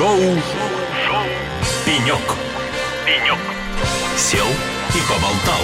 Шоу, 0.00 0.16
Шоу. 0.16 1.24
«Пенек». 1.84 2.16
«Пенек». 3.04 3.38
Сел 4.16 4.46
и 4.94 5.00
поболтал. 5.06 5.60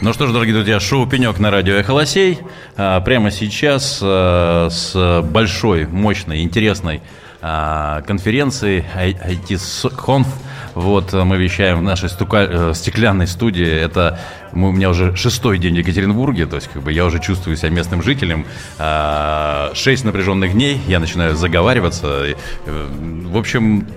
Ну 0.00 0.14
что 0.14 0.26
ж, 0.26 0.32
дорогие 0.32 0.54
друзья, 0.54 0.80
шоу 0.80 1.06
«Пенек» 1.06 1.38
на 1.38 1.50
радио 1.50 1.74
«Эхолосей». 1.74 2.38
А, 2.74 3.02
Прямо 3.02 3.30
сейчас 3.30 4.00
а, 4.02 4.70
с 4.70 5.20
большой, 5.30 5.86
мощной, 5.86 6.40
интересной 6.40 7.02
а, 7.42 8.00
конференции 8.00 8.82
IT-Conf 8.96 10.28
вот 10.76 11.14
мы 11.14 11.38
вещаем 11.38 11.78
в 11.78 11.82
нашей 11.82 12.10
стука... 12.10 12.46
э, 12.48 12.72
стеклянной 12.74 13.26
студии. 13.26 13.66
Это 13.66 14.20
мы, 14.52 14.68
у 14.68 14.72
меня 14.72 14.90
уже 14.90 15.16
шестой 15.16 15.56
день 15.58 15.74
в 15.74 15.78
Екатеринбурге, 15.78 16.44
то 16.44 16.56
есть 16.56 16.68
как 16.68 16.82
бы 16.82 16.92
я 16.92 17.06
уже 17.06 17.18
чувствую 17.18 17.56
себя 17.56 17.70
местным 17.70 18.02
жителем. 18.02 18.44
А, 18.78 19.70
Шесть 19.74 20.04
напряженных 20.04 20.52
дней, 20.52 20.78
я 20.86 21.00
начинаю 21.00 21.34
заговариваться. 21.34 22.26
Э, 22.66 22.88
В 23.24 23.38
общем, 23.38 23.88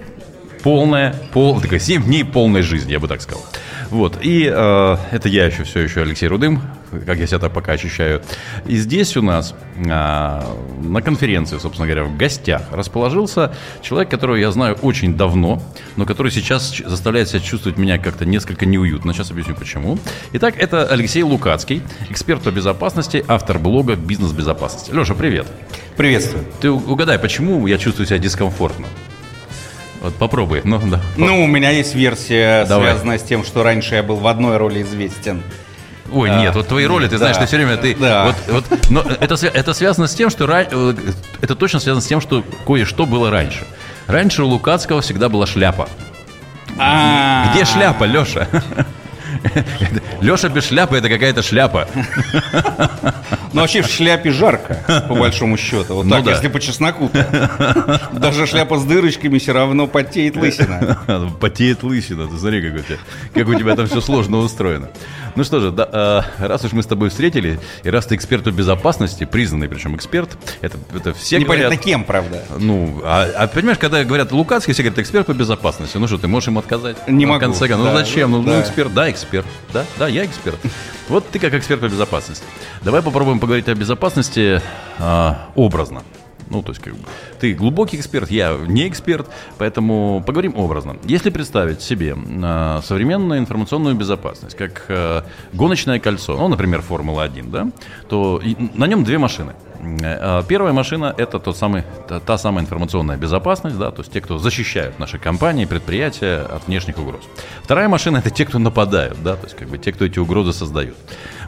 полная, 0.63 1.13
пол, 1.33 1.59
такая 1.59 1.81
7 1.81 2.03
дней 2.03 2.23
полной 2.23 2.61
жизни, 2.61 2.93
я 2.93 2.99
бы 3.01 3.09
так 3.09 3.21
сказал. 3.21 3.43
Вот, 3.89 4.19
и 4.21 4.51
э, 4.53 4.97
это 5.11 5.29
я 5.29 5.45
еще 5.45 5.63
все 5.63 5.79
еще 5.79 6.01
Алексей 6.01 6.27
Рудым, 6.27 6.61
как 7.05 7.17
я 7.17 7.25
себя 7.25 7.39
так 7.39 7.51
пока 7.53 7.71
ощущаю. 7.71 8.21
И 8.67 8.77
здесь 8.77 9.17
у 9.17 9.23
нас 9.23 9.55
э, 9.77 9.83
на 9.83 11.01
конференции, 11.03 11.57
собственно 11.57 11.87
говоря, 11.87 12.03
в 12.03 12.15
гостях 12.15 12.61
расположился 12.71 13.51
человек, 13.81 14.09
которого 14.11 14.35
я 14.35 14.51
знаю 14.51 14.75
очень 14.81 15.17
давно, 15.17 15.61
но 15.95 16.05
который 16.05 16.31
сейчас 16.31 16.77
заставляет 16.85 17.29
себя 17.29 17.39
чувствовать 17.39 17.79
меня 17.79 17.97
как-то 17.97 18.25
несколько 18.25 18.67
неуютно. 18.67 19.13
Сейчас 19.13 19.31
объясню 19.31 19.55
почему. 19.55 19.97
Итак, 20.33 20.55
это 20.57 20.85
Алексей 20.85 21.23
Лукацкий, 21.23 21.81
эксперт 22.09 22.43
по 22.43 22.51
безопасности, 22.51 23.25
автор 23.27 23.57
блога 23.57 23.95
«Бизнес 23.95 24.33
безопасности». 24.33 24.91
Леша, 24.91 25.15
привет. 25.15 25.47
Приветствую. 25.97 26.45
Ты 26.61 26.69
угадай, 26.69 27.17
почему 27.17 27.65
я 27.65 27.77
чувствую 27.79 28.05
себя 28.05 28.19
дискомфортно? 28.19 28.85
Вот 30.01 30.15
попробуй. 30.15 30.61
Ну, 30.63 30.79
да. 30.79 31.01
Ну, 31.17 31.43
у 31.43 31.47
меня 31.47 31.71
есть 31.71 31.93
версия, 31.93 32.65
Давай. 32.65 32.91
связанная 32.91 33.17
с 33.19 33.23
тем, 33.23 33.43
что 33.43 33.63
раньше 33.63 33.95
я 33.95 34.03
был 34.03 34.15
в 34.17 34.27
одной 34.27 34.57
роли 34.57 34.81
известен. 34.81 35.43
Ой, 36.11 36.29
нет, 36.29 36.55
вот 36.55 36.67
твои 36.67 36.85
роли, 36.85 37.07
ты 37.07 37.17
знаешь, 37.17 37.35
Да. 37.35 37.41
ты 37.41 37.47
все 37.47 37.57
время 37.57 37.77
ты. 37.77 37.95
Да. 37.95 38.25
Вот, 38.25 38.35
вот, 38.69 38.89
но 38.89 39.01
это, 39.01 39.35
это 39.45 39.73
связано 39.73 40.07
с 40.07 40.15
тем, 40.15 40.29
что 40.31 40.45
э, 40.49 40.95
это 41.41 41.55
точно 41.55 41.79
связано 41.79 42.01
с 42.01 42.07
тем, 42.07 42.19
что 42.21 42.43
кое-что 42.65 43.05
было 43.05 43.29
раньше. 43.29 43.63
Раньше 44.07 44.43
у 44.43 44.47
Лукацкого 44.47 45.01
всегда 45.01 45.29
была 45.29 45.45
шляпа. 45.45 45.87
А, 46.79 47.51
Где 47.53 47.65
шляпа, 47.65 48.05
Леша? 48.05 48.47
Леша 50.21 50.49
без 50.49 50.67
шляпы 50.67 50.97
это 50.97 51.09
какая-то 51.09 51.41
шляпа. 51.41 51.87
Ну, 53.51 53.61
вообще 53.61 53.81
в 53.81 53.87
шляпе 53.87 54.31
жарко, 54.31 55.05
по 55.07 55.15
большому 55.15 55.57
счету. 55.57 55.95
Вот 55.95 56.05
Ну 56.05 56.11
так, 56.11 56.23
да. 56.23 56.31
если 56.31 56.47
по 56.49 56.59
чесноку-то. 56.59 57.99
Даже 58.13 58.45
шляпа 58.45 58.77
с 58.77 58.83
дырочками 58.85 59.39
все 59.39 59.53
равно 59.53 59.87
потеет 59.87 60.35
лысина. 60.35 60.99
Потеет 61.39 61.83
лысина. 61.83 62.27
Ты 62.27 62.37
смотри, 62.37 62.61
как 62.61 62.79
у 62.79 62.83
тебя, 62.83 62.97
как 63.33 63.47
у 63.47 63.55
тебя 63.55 63.75
там 63.75 63.87
все 63.87 64.01
сложно 64.01 64.37
устроено. 64.37 64.89
Ну 65.35 65.43
что 65.43 65.59
же, 65.59 65.71
да, 65.71 66.25
э, 66.39 66.47
раз 66.47 66.65
уж 66.65 66.73
мы 66.73 66.83
с 66.83 66.85
тобой 66.85 67.09
встретили, 67.09 67.59
и 67.83 67.89
раз 67.89 68.05
ты 68.05 68.15
эксперт 68.15 68.43
по 68.43 68.51
безопасности, 68.51 69.25
признанный 69.25 69.67
причем 69.67 69.95
эксперт, 69.95 70.29
это, 70.61 70.77
это 70.95 71.13
все 71.13 71.39
Непонятно 71.39 71.69
говорят... 71.69 71.83
кем, 71.83 72.03
правда. 72.03 72.43
Ну, 72.57 73.01
а, 73.03 73.27
а 73.37 73.47
понимаешь, 73.47 73.77
когда 73.77 74.03
говорят 74.03 74.31
Лукацкий, 74.31 74.73
все 74.73 74.83
говорят, 74.83 74.99
эксперт 74.99 75.25
по 75.27 75.33
безопасности. 75.33 75.97
Ну 75.97 76.07
что, 76.07 76.17
ты 76.17 76.27
можешь 76.27 76.47
ему 76.47 76.59
отказать? 76.59 76.97
Не 77.07 77.25
Ну, 77.25 77.33
могу, 77.33 77.39
В 77.39 77.41
конце 77.41 77.67
концов, 77.67 77.85
ну 77.87 77.91
да. 77.93 77.97
зачем? 77.99 78.31
Ну, 78.31 78.41
ну, 78.41 78.51
Да. 78.51 78.61
эксперт, 78.61 78.93
да, 78.93 79.09
эксперт. 79.09 79.45
Да, 79.73 79.85
да, 79.97 80.07
я 80.07 80.25
эксперт. 80.25 80.57
Вот 81.07 81.27
ты 81.29 81.39
как 81.39 81.53
эксперт 81.53 81.81
по 81.81 81.85
безопасности. 81.87 82.45
Давай 82.81 83.01
попробуем 83.01 83.39
поговорить 83.39 83.67
о 83.67 83.75
безопасности 83.75 84.61
а, 84.99 85.49
образно. 85.55 86.03
Ну, 86.49 86.63
то 86.63 86.71
есть, 86.71 86.81
как 86.81 86.93
бы, 86.93 86.99
ты 87.39 87.53
глубокий 87.53 87.97
эксперт, 87.97 88.31
я 88.31 88.57
не 88.67 88.87
эксперт, 88.87 89.27
поэтому 89.57 90.23
поговорим 90.25 90.55
образно. 90.57 90.97
Если 91.03 91.29
представить 91.29 91.81
себе 91.81 92.15
а, 92.43 92.81
современную 92.83 93.39
информационную 93.39 93.95
безопасность, 93.95 94.55
как 94.55 94.85
а, 94.89 95.25
гоночное 95.53 95.99
кольцо, 95.99 96.35
ну, 96.37 96.47
например, 96.47 96.81
Формула-1, 96.81 97.51
да, 97.51 97.67
то 98.07 98.41
и 98.43 98.55
на 98.73 98.87
нем 98.87 99.03
две 99.03 99.17
машины. 99.17 99.53
Э, 99.79 100.43
Первая 100.47 100.73
машина– 100.73 101.13
это 101.17 101.39
тот 101.39 101.57
самый, 101.57 101.83
та, 102.07 102.19
та 102.19 102.37
самая 102.37 102.63
информационная 102.63 103.17
безопасность, 103.17 103.77
да, 103.77 103.91
то 103.91 104.01
есть 104.01 104.11
те, 104.11 104.21
кто 104.21 104.37
защищают 104.37 104.99
наши 104.99 105.17
компании, 105.17 105.65
предприятия 105.65 106.41
от 106.41 106.67
внешних 106.67 106.97
угроз. 106.97 107.21
Вторая 107.63 107.87
машина– 107.87 108.17
это 108.19 108.29
те, 108.29 108.45
кто 108.45 108.59
нападают, 108.59 109.21
да, 109.23 109.35
то 109.35 109.45
есть 109.45 109.55
как 109.55 109.69
бы 109.69 109.77
те, 109.77 109.91
кто 109.91 110.05
эти 110.05 110.19
угрозы 110.19 110.53
создают. 110.53 110.95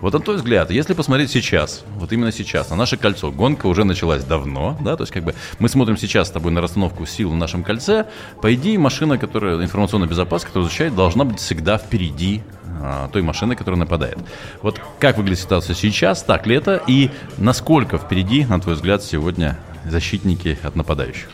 Вот 0.02 0.14
на 0.14 0.19
твой 0.19 0.38
взгляд, 0.38 0.72
если 0.72 0.94
посмотреть 0.94 1.31
сейчас, 1.31 1.84
вот 1.97 2.12
именно 2.12 2.31
сейчас, 2.31 2.69
на 2.69 2.75
наше 2.75 2.97
кольцо, 2.97 3.31
гонка 3.31 3.68
уже 3.68 3.84
началась 3.84 4.24
давно, 4.24 4.78
да, 4.81 4.96
то 4.96 5.03
есть 5.03 5.13
как 5.13 5.24
бы 5.24 5.36
мы 5.59 5.69
смотрим 5.69 5.98
сейчас 5.98 6.30
с 6.30 6.31
тобой 6.31 6.52
на 6.52 6.62
расстановку 6.62 7.06
сил 7.06 7.31
в 7.31 7.36
нашем 7.36 7.63
кольце, 7.63 8.08
по 8.42 8.53
идее 8.53 8.80
машина, 8.80 9.18
которая 9.18 9.62
информационная 9.62 10.08
безопасность, 10.08 10.48
которая 10.48 10.66
защищает, 10.66 10.96
должна 10.96 11.24
быть 11.25 11.40
всегда 11.40 11.78
впереди 11.78 12.42
а, 12.84 13.08
той 13.09 13.22
машины, 13.22 13.56
которая 13.56 13.80
нападает. 13.80 14.18
Вот 14.62 14.80
как 15.00 15.18
выглядит 15.18 15.40
ситуация 15.40 15.75
сейчас, 15.75 16.24
так 16.24 16.47
ли 16.47 16.56
это, 16.56 16.81
и 16.88 17.09
насколько 17.38 17.97
впереди, 17.97 18.46
на 18.46 18.59
твой 18.59 18.75
взгляд, 18.75 19.03
сегодня 19.03 19.58
защитники 19.86 20.58
от 20.64 20.75
нападающих? 20.75 21.30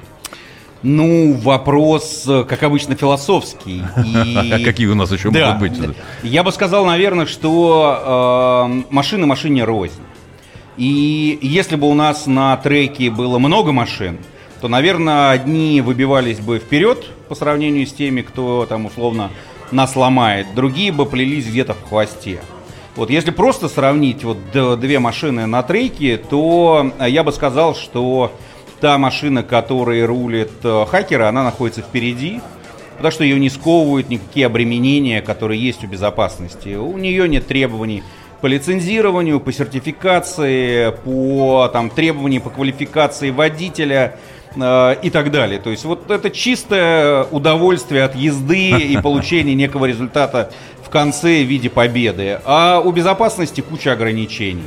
Ну, 0.84 1.34
вопрос, 1.34 2.26
э, 2.28 2.44
как 2.48 2.62
обычно, 2.64 2.96
философский. 2.96 3.82
И- 4.06 4.52
А 4.54 4.64
какие 4.64 4.86
у 4.88 4.96
нас 4.96 5.12
еще 5.12 5.32
Да. 5.32 5.56
могут 5.56 5.72
быть? 5.80 5.96
Я 6.24 6.44
бы 6.44 6.52
сказал, 6.52 6.86
наверное, 6.86 7.26
что 7.26 8.68
э, 8.70 8.94
машина 8.94 9.26
машине 9.26 9.64
рознь. 9.64 10.02
И 10.78 11.40
если 11.42 11.76
бы 11.76 11.90
у 11.90 11.96
нас 11.96 12.28
на 12.28 12.56
треке 12.58 13.10
было 13.10 13.40
много 13.40 13.72
машин, 13.72 14.20
то, 14.62 14.68
наверное, 14.68 15.32
одни 15.32 15.82
выбивались 15.82 16.40
бы 16.40 16.60
вперед 16.60 17.06
по 17.28 17.34
сравнению 17.36 17.88
с 17.88 17.94
теми, 17.94 18.22
кто 18.22 18.66
там 18.68 18.86
условно 18.86 19.32
нас 19.72 19.96
ломает, 19.96 20.48
другие 20.56 20.92
бы 20.92 21.06
плелись 21.06 21.48
где-то 21.48 21.74
в 21.74 21.90
хвосте. 21.90 22.42
Вот 22.96 23.10
если 23.10 23.32
просто 23.32 23.70
сравнить 23.70 24.24
вот 24.24 24.38
две 24.80 25.00
машины 25.00 25.46
на 25.46 25.62
треке, 25.62 26.18
то 26.18 26.92
э, 27.00 27.10
я 27.10 27.24
бы 27.24 27.32
сказал, 27.32 27.76
что 27.76 28.32
та 28.80 28.98
машина, 28.98 29.44
которой 29.44 30.04
рулит 30.04 30.52
э, 30.64 30.86
хакера, 30.90 31.30
она 31.30 31.44
находится 31.44 31.82
впереди, 31.82 32.42
потому 32.96 33.12
что 33.12 33.24
ее 33.24 33.40
не 33.40 33.50
сковывают 33.50 34.10
никакие 34.10 34.48
обременения, 34.48 35.22
которые 35.22 35.62
есть 35.62 35.84
у 35.84 35.88
безопасности. 35.88 36.76
У 36.76 36.98
нее 36.98 37.30
нет 37.30 37.46
требований 37.46 38.04
по 38.42 38.48
лицензированию, 38.48 39.40
по 39.40 39.52
сертификации, 39.52 40.92
по 41.04 41.70
там, 41.74 41.90
требованиям 41.90 42.44
по 42.44 42.50
квалификации 42.50 43.32
водителя 43.32 44.16
э, 44.56 44.96
и 45.02 45.10
так 45.10 45.32
далее. 45.32 45.60
То 45.60 45.70
есть 45.72 45.86
вот 45.86 46.12
это 46.12 46.30
чистое 46.30 47.24
удовольствие 47.26 48.04
от 48.04 48.16
езды 48.16 48.70
и 48.70 48.98
получения 49.02 49.56
некого 49.56 49.86
результата 49.86 50.52
в 50.84 50.90
конце 50.90 51.44
в 51.44 51.48
виде 51.48 51.70
победы. 51.70 52.40
А 52.46 52.80
у 52.80 52.92
безопасности 52.92 53.62
куча 53.62 53.92
ограничений. 53.92 54.64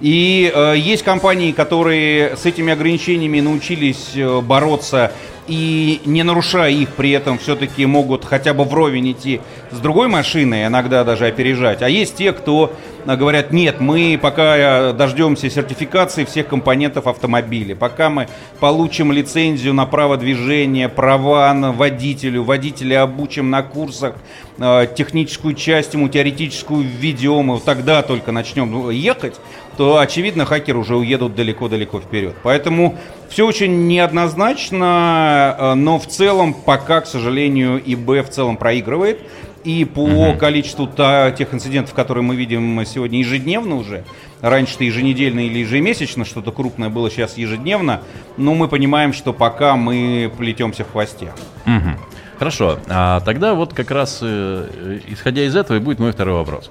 И 0.00 0.50
э, 0.54 0.74
есть 0.76 1.02
компании, 1.02 1.52
которые 1.52 2.36
с 2.36 2.46
этими 2.46 2.72
ограничениями 2.72 3.40
научились 3.40 4.12
э, 4.14 4.40
бороться 4.40 5.12
и 5.46 6.00
не 6.06 6.22
нарушая 6.22 6.70
их, 6.70 6.94
при 6.94 7.10
этом 7.10 7.38
все-таки 7.38 7.84
могут 7.84 8.24
хотя 8.24 8.54
бы 8.54 8.64
вровень 8.64 9.12
идти 9.12 9.40
с 9.70 9.78
другой 9.78 10.08
машиной, 10.08 10.66
иногда 10.66 11.04
даже 11.04 11.26
опережать. 11.26 11.82
А 11.82 11.88
есть 11.88 12.16
те, 12.16 12.32
кто 12.32 12.72
э, 13.04 13.16
говорят, 13.16 13.52
нет, 13.52 13.80
мы 13.80 14.18
пока 14.20 14.56
э, 14.56 14.92
дождемся 14.94 15.50
сертификации 15.50 16.24
всех 16.24 16.48
компонентов 16.48 17.06
автомобиля, 17.06 17.76
пока 17.76 18.08
мы 18.08 18.28
получим 18.58 19.12
лицензию 19.12 19.74
на 19.74 19.84
право 19.84 20.16
движения, 20.16 20.88
права 20.88 21.52
на 21.52 21.72
водителю, 21.72 22.42
водителя 22.42 23.02
обучим 23.02 23.50
на 23.50 23.62
курсах, 23.62 24.14
э, 24.58 24.86
техническую 24.96 25.54
часть 25.54 25.92
ему 25.92 26.08
теоретическую 26.08 26.84
введем, 26.84 27.52
и 27.52 27.60
тогда 27.60 28.02
только 28.02 28.32
начнем 28.32 28.70
ну, 28.70 28.88
ехать, 28.88 29.34
то, 29.76 29.98
очевидно, 29.98 30.44
хакеры 30.44 30.78
уже 30.78 30.96
уедут 30.96 31.34
далеко-далеко 31.34 32.00
вперед. 32.00 32.34
Поэтому 32.42 32.96
все 33.28 33.46
очень 33.46 33.86
неоднозначно, 33.86 35.56
э, 35.58 35.74
но 35.74 35.98
в 35.98 36.06
целом 36.06 36.54
пока, 36.54 37.00
к 37.00 37.06
сожалению, 37.06 37.80
ИБ 37.84 38.26
в 38.26 38.30
целом 38.30 38.56
проигрывает. 38.56 39.20
И 39.64 39.86
по 39.86 40.34
количеству 40.34 40.86
та- 40.86 41.30
тех 41.30 41.54
инцидентов, 41.54 41.94
которые 41.94 42.22
мы 42.22 42.36
видим 42.36 42.84
сегодня 42.84 43.20
ежедневно 43.20 43.76
уже, 43.76 44.04
раньше-то 44.42 44.84
еженедельно 44.84 45.40
или 45.40 45.60
ежемесячно 45.60 46.26
что-то 46.26 46.52
крупное 46.52 46.90
было, 46.90 47.10
сейчас 47.10 47.38
ежедневно, 47.38 48.02
но 48.36 48.54
мы 48.54 48.68
понимаем, 48.68 49.14
что 49.14 49.32
пока 49.32 49.76
мы 49.76 50.30
плетемся 50.36 50.84
в 50.84 50.92
хвосте. 50.92 51.32
Мгм. 51.64 51.96
Хорошо, 52.38 52.78
а 52.88 53.20
тогда 53.20 53.54
вот 53.54 53.72
как 53.74 53.90
раз 53.90 54.18
э, 54.22 55.00
исходя 55.08 55.44
из 55.44 55.54
этого 55.54 55.76
и 55.76 55.80
будет 55.80 55.98
мой 55.98 56.12
второй 56.12 56.34
вопрос. 56.34 56.70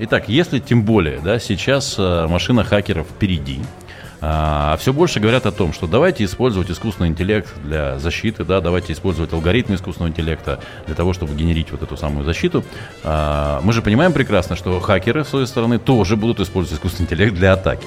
Итак, 0.00 0.28
если 0.28 0.58
тем 0.58 0.82
более, 0.82 1.20
да, 1.20 1.38
сейчас 1.38 1.94
э, 1.98 2.26
машина 2.26 2.64
хакеров 2.64 3.06
впереди, 3.06 3.60
А 4.20 4.76
все 4.80 4.92
больше 4.92 5.20
говорят 5.20 5.44
о 5.44 5.52
том, 5.52 5.72
что 5.74 5.86
давайте 5.86 6.24
использовать 6.24 6.70
искусственный 6.70 7.10
интеллект 7.10 7.48
для 7.62 7.98
защиты, 7.98 8.44
да, 8.44 8.60
давайте 8.60 8.94
использовать 8.94 9.32
алгоритмы 9.34 9.74
искусственного 9.74 10.10
интеллекта 10.10 10.60
для 10.86 10.94
того, 10.94 11.12
чтобы 11.12 11.34
генерить 11.34 11.70
вот 11.70 11.82
эту 11.82 11.96
самую 11.98 12.24
защиту. 12.24 12.64
А, 13.02 13.60
мы 13.62 13.74
же 13.74 13.82
понимаем 13.82 14.12
прекрасно, 14.14 14.56
что 14.56 14.80
хакеры, 14.80 15.24
с 15.24 15.28
своей 15.28 15.46
стороны, 15.46 15.78
тоже 15.78 16.16
будут 16.16 16.40
использовать 16.40 16.78
искусственный 16.78 17.04
интеллект 17.04 17.34
для 17.34 17.52
атаки. 17.52 17.86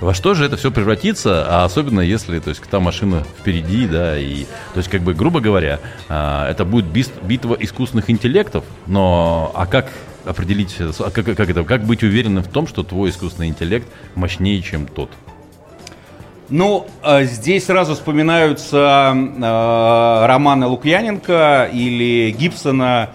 Во 0.00 0.12
что 0.12 0.34
же 0.34 0.44
это 0.44 0.56
все 0.56 0.70
превратится, 0.70 1.46
а 1.48 1.64
особенно 1.64 2.00
если, 2.00 2.38
то 2.38 2.50
есть, 2.50 2.62
та 2.62 2.80
машина 2.80 3.24
впереди, 3.40 3.86
да, 3.86 4.18
и, 4.18 4.44
то 4.74 4.78
есть, 4.78 4.90
как 4.90 5.00
бы, 5.00 5.14
грубо 5.14 5.40
говоря, 5.40 5.80
а, 6.08 6.48
это 6.50 6.64
будет 6.66 6.86
битва 6.86 7.56
искусственных 7.58 8.10
интеллектов, 8.10 8.64
но, 8.86 9.50
а 9.54 9.66
как 9.66 9.90
определить, 10.26 10.76
а 10.80 11.10
как, 11.10 11.24
как 11.24 11.48
это, 11.48 11.64
как 11.64 11.84
быть 11.84 12.02
уверенным 12.02 12.44
в 12.44 12.48
том, 12.48 12.66
что 12.66 12.82
твой 12.82 13.08
искусственный 13.08 13.48
интеллект 13.48 13.88
мощнее, 14.14 14.60
чем 14.60 14.86
тот? 14.86 15.10
Ну, 16.48 16.86
а, 17.02 17.24
здесь 17.24 17.64
сразу 17.64 17.94
вспоминаются 17.94 19.14
э, 19.16 20.26
романы 20.26 20.66
Лукьяненко 20.66 21.70
или 21.72 22.30
Гибсона, 22.30 23.10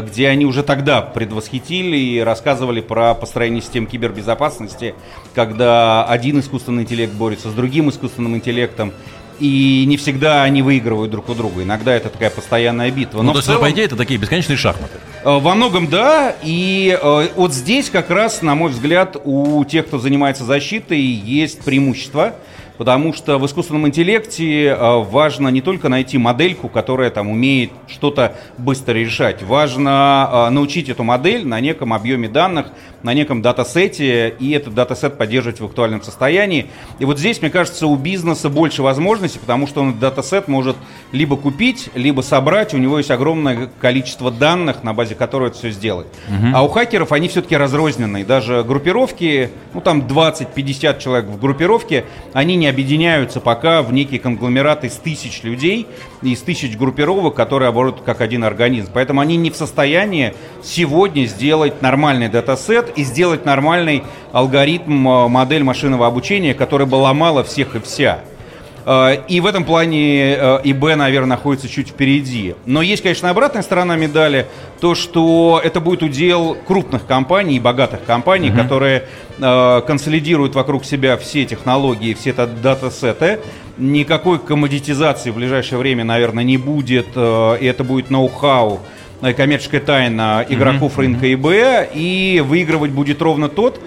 где 0.00 0.28
они 0.28 0.46
уже 0.46 0.62
тогда 0.62 1.02
предвосхитили 1.02 1.96
и 1.96 2.20
рассказывали 2.20 2.80
про 2.80 3.14
построение 3.14 3.60
систем 3.60 3.86
кибербезопасности, 3.86 4.94
когда 5.34 6.04
один 6.04 6.40
искусственный 6.40 6.84
интеллект 6.84 7.12
борется 7.12 7.50
с 7.50 7.52
другим 7.52 7.90
искусственным 7.90 8.36
интеллектом. 8.36 8.92
И 9.40 9.84
не 9.88 9.96
всегда 9.96 10.44
они 10.44 10.62
выигрывают 10.62 11.10
друг 11.10 11.28
у 11.28 11.34
друга. 11.34 11.64
Иногда 11.64 11.92
это 11.94 12.10
такая 12.10 12.30
постоянная 12.30 12.90
битва. 12.92 13.18
Ну, 13.18 13.22
Но 13.24 13.28
ну, 13.28 13.32
то 13.32 13.38
есть, 13.38 13.46
целом, 13.48 13.62
по 13.62 13.70
идее, 13.70 13.86
это 13.86 13.96
такие 13.96 14.20
бесконечные 14.20 14.56
шахматы. 14.56 14.98
Э, 15.24 15.40
во 15.40 15.54
многом 15.54 15.88
да. 15.88 16.36
И 16.42 16.96
э, 17.00 17.28
вот 17.34 17.52
здесь 17.52 17.90
как 17.90 18.10
раз, 18.10 18.42
на 18.42 18.54
мой 18.54 18.70
взгляд, 18.70 19.16
у 19.24 19.64
тех, 19.64 19.86
кто 19.86 19.98
занимается 19.98 20.44
защитой, 20.44 21.00
есть 21.00 21.64
преимущество– 21.64 22.34
потому 22.82 23.12
что 23.12 23.38
в 23.38 23.46
искусственном 23.46 23.86
интеллекте 23.86 24.64
э, 24.64 25.02
важно 25.04 25.46
не 25.50 25.60
только 25.60 25.88
найти 25.88 26.18
модельку, 26.18 26.68
которая 26.68 27.10
там 27.10 27.28
умеет 27.28 27.70
что-то 27.86 28.34
быстро 28.58 28.94
решать, 28.94 29.40
важно 29.44 30.28
э, 30.48 30.50
научить 30.50 30.88
эту 30.88 31.04
модель 31.04 31.46
на 31.46 31.60
неком 31.60 31.92
объеме 31.92 32.28
данных, 32.28 32.72
на 33.04 33.14
неком 33.14 33.40
датасете, 33.40 34.30
и 34.30 34.50
этот 34.50 34.74
датасет 34.74 35.16
поддерживать 35.16 35.60
в 35.60 35.64
актуальном 35.64 36.02
состоянии. 36.02 36.66
И 36.98 37.04
вот 37.04 37.20
здесь, 37.20 37.40
мне 37.40 37.50
кажется, 37.50 37.86
у 37.86 37.94
бизнеса 37.94 38.48
больше 38.48 38.82
возможностей, 38.82 39.38
потому 39.38 39.68
что 39.68 39.80
он 39.80 39.90
этот 39.90 40.00
датасет 40.00 40.48
может 40.48 40.76
либо 41.12 41.36
купить, 41.36 41.88
либо 41.94 42.22
собрать, 42.22 42.74
у 42.74 42.78
него 42.78 42.98
есть 42.98 43.12
огромное 43.12 43.70
количество 43.80 44.32
данных, 44.32 44.82
на 44.82 44.92
базе 44.92 45.14
которого 45.14 45.48
это 45.48 45.58
все 45.58 45.70
сделать. 45.70 46.08
Угу. 46.28 46.46
А 46.52 46.62
у 46.62 46.68
хакеров 46.68 47.12
они 47.12 47.28
все-таки 47.28 47.56
разрозненные, 47.56 48.24
даже 48.24 48.64
группировки, 48.64 49.50
ну 49.72 49.80
там 49.80 50.00
20-50 50.00 51.00
человек 51.00 51.26
в 51.26 51.38
группировке, 51.38 52.06
они 52.32 52.56
не 52.56 52.71
объединяются 52.72 53.40
пока 53.40 53.82
в 53.82 53.92
некий 53.92 54.18
конгломерат 54.18 54.84
из 54.84 54.94
тысяч 54.94 55.42
людей, 55.42 55.86
из 56.22 56.40
тысяч 56.40 56.76
группировок, 56.76 57.34
которые 57.34 57.68
оборудуют 57.68 58.04
как 58.04 58.20
один 58.20 58.42
организм. 58.42 58.90
Поэтому 58.92 59.20
они 59.20 59.36
не 59.36 59.50
в 59.50 59.56
состоянии 59.56 60.34
сегодня 60.62 61.26
сделать 61.26 61.82
нормальный 61.82 62.28
датасет 62.28 62.92
и 62.96 63.04
сделать 63.04 63.44
нормальный 63.44 64.02
алгоритм, 64.32 65.08
э, 65.08 65.28
модель 65.28 65.62
машинного 65.62 66.06
обучения, 66.06 66.54
который 66.54 66.86
бы 66.86 66.96
ломала 66.96 67.44
всех 67.44 67.76
и 67.76 67.80
вся. 67.80 68.20
Э, 68.84 69.16
и 69.28 69.40
в 69.40 69.46
этом 69.46 69.64
плане 69.64 70.34
э, 70.34 70.60
ИБ, 70.64 70.96
наверное, 70.96 71.36
находится 71.36 71.68
чуть 71.68 71.88
впереди. 71.88 72.54
Но 72.66 72.82
есть, 72.82 73.02
конечно, 73.02 73.30
обратная 73.30 73.62
сторона 73.62 73.96
медали, 73.96 74.46
то, 74.80 74.94
что 74.94 75.60
это 75.62 75.80
будет 75.80 76.02
удел 76.02 76.56
крупных 76.66 77.06
компаний 77.06 77.60
богатых 77.60 78.04
компаний, 78.04 78.48
mm-hmm. 78.48 78.62
которые 78.62 79.04
э, 79.38 79.80
консолидируют 79.86 80.54
вокруг 80.54 80.84
себя 80.84 81.16
все 81.16 81.44
технологии, 81.44 82.14
все 82.14 82.30
это 82.30 82.46
датасеты. 82.46 83.40
Никакой 83.78 84.38
коммодитизации 84.38 85.30
в 85.30 85.36
ближайшее 85.36 85.78
время, 85.78 86.04
наверное, 86.04 86.44
не 86.44 86.58
будет, 86.58 87.08
и 87.16 87.64
это 87.64 87.84
будет 87.84 88.10
ноу-хау 88.10 88.80
коммерческая 89.36 89.80
тайна 89.80 90.44
игроков 90.46 90.98
mm-hmm. 90.98 91.00
рынка 91.00 91.34
ИБ, 91.34 91.90
и 91.94 92.42
выигрывать 92.44 92.90
будет 92.90 93.22
ровно 93.22 93.48
тот, 93.48 93.80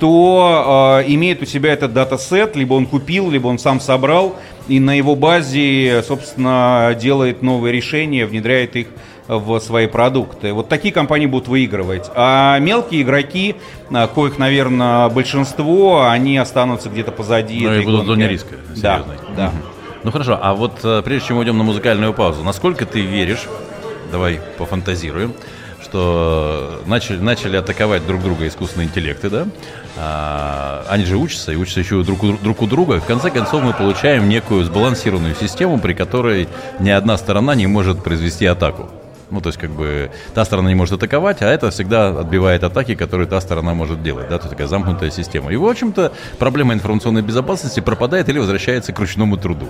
кто 0.00 1.02
э, 1.04 1.12
имеет 1.12 1.42
у 1.42 1.44
себя 1.44 1.74
этот 1.74 1.92
датасет, 1.92 2.56
либо 2.56 2.72
он 2.72 2.86
купил, 2.86 3.30
либо 3.30 3.48
он 3.48 3.58
сам 3.58 3.80
собрал, 3.80 4.34
и 4.66 4.80
на 4.80 4.94
его 4.94 5.14
базе, 5.14 6.02
собственно, 6.08 6.96
делает 6.98 7.42
новые 7.42 7.70
решения, 7.70 8.24
внедряет 8.24 8.76
их 8.76 8.86
в 9.28 9.60
свои 9.60 9.86
продукты. 9.86 10.54
Вот 10.54 10.70
такие 10.70 10.94
компании 10.94 11.26
будут 11.26 11.48
выигрывать. 11.48 12.10
А 12.14 12.58
мелкие 12.60 13.02
игроки, 13.02 13.56
а, 13.92 14.06
коих, 14.06 14.38
наверное, 14.38 15.10
большинство, 15.10 16.08
они 16.08 16.38
останутся 16.38 16.88
где-то 16.88 17.12
позади. 17.12 17.60
Ну 17.60 17.74
и 17.74 17.84
будут 17.84 18.04
в 18.04 18.06
зоне 18.06 18.26
риска. 18.26 18.54
Да, 18.76 19.04
да. 19.36 19.48
Угу. 19.48 19.56
Ну 20.04 20.12
хорошо, 20.12 20.38
а 20.40 20.54
вот 20.54 20.80
э, 20.82 21.02
прежде 21.04 21.28
чем 21.28 21.36
мы 21.36 21.42
уйдем 21.42 21.58
на 21.58 21.64
музыкальную 21.64 22.14
паузу, 22.14 22.42
насколько 22.42 22.86
ты 22.86 23.02
веришь, 23.02 23.46
давай 24.10 24.40
пофантазируем, 24.56 25.34
что 25.90 26.82
начали, 26.86 27.18
начали 27.18 27.56
атаковать 27.56 28.06
друг 28.06 28.22
друга 28.22 28.46
искусственные 28.46 28.86
интеллекты, 28.86 29.28
да? 29.28 29.46
А, 29.96 30.84
они 30.88 31.04
же 31.04 31.16
учатся 31.16 31.52
и 31.52 31.56
учатся 31.56 31.80
еще 31.80 32.02
друг 32.04 32.22
у, 32.22 32.32
друг 32.34 32.62
у 32.62 32.66
друга. 32.66 33.00
В 33.00 33.06
конце 33.06 33.30
концов 33.30 33.62
мы 33.62 33.72
получаем 33.72 34.28
некую 34.28 34.64
сбалансированную 34.64 35.34
систему, 35.34 35.78
при 35.80 35.94
которой 35.94 36.48
ни 36.78 36.90
одна 36.90 37.18
сторона 37.18 37.54
не 37.54 37.66
может 37.66 38.04
произвести 38.04 38.46
атаку. 38.46 38.88
Ну, 39.30 39.40
то 39.40 39.48
есть, 39.48 39.58
как 39.58 39.70
бы, 39.70 40.10
та 40.34 40.44
сторона 40.44 40.68
не 40.68 40.74
может 40.74 40.94
атаковать, 40.94 41.42
а 41.42 41.46
это 41.46 41.70
всегда 41.70 42.08
отбивает 42.08 42.64
атаки, 42.64 42.94
которые 42.94 43.28
та 43.28 43.40
сторона 43.40 43.74
может 43.74 44.02
делать, 44.02 44.28
да, 44.28 44.38
то 44.38 44.44
есть 44.44 44.50
такая 44.50 44.66
замкнутая 44.66 45.10
система. 45.10 45.52
И, 45.52 45.56
в 45.56 45.66
общем-то, 45.66 46.12
проблема 46.38 46.74
информационной 46.74 47.22
безопасности 47.22 47.78
пропадает 47.78 48.28
или 48.28 48.40
возвращается 48.40 48.92
к 48.92 48.98
ручному 48.98 49.36
труду. 49.36 49.68